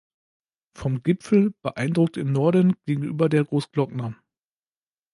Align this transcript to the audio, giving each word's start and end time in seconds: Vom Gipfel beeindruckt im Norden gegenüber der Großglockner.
Vom 0.75 1.03
Gipfel 1.03 1.53
beeindruckt 1.61 2.17
im 2.17 2.31
Norden 2.31 2.73
gegenüber 2.87 3.29
der 3.29 3.43
Großglockner. 3.45 4.15